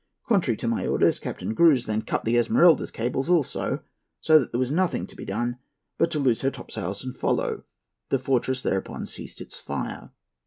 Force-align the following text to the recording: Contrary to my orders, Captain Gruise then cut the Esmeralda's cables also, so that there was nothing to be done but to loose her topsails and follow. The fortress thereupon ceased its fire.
Contrary 0.27 0.57
to 0.57 0.67
my 0.67 0.87
orders, 0.87 1.19
Captain 1.19 1.53
Gruise 1.53 1.85
then 1.85 2.01
cut 2.01 2.25
the 2.25 2.35
Esmeralda's 2.35 2.89
cables 2.89 3.29
also, 3.29 3.83
so 4.19 4.39
that 4.39 4.51
there 4.51 4.57
was 4.57 4.71
nothing 4.71 5.05
to 5.05 5.15
be 5.15 5.25
done 5.25 5.59
but 5.99 6.09
to 6.09 6.17
loose 6.17 6.41
her 6.41 6.49
topsails 6.49 7.03
and 7.03 7.15
follow. 7.15 7.65
The 8.09 8.17
fortress 8.17 8.63
thereupon 8.63 9.05
ceased 9.05 9.41
its 9.41 9.59
fire. 9.61 10.09